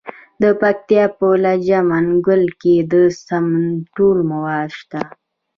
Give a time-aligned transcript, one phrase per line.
[0.41, 2.93] د پکتیا په لجه منګل کې د
[3.25, 5.01] سمنټو مواد شته.